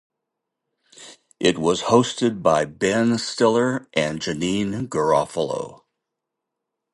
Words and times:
It 1.39 1.59
was 1.59 1.83
hosted 1.83 2.41
by 2.41 2.65
Ben 2.65 3.19
Stiller 3.19 3.87
and 3.93 4.19
Janeane 4.19 4.87
Garofalo. 4.87 5.83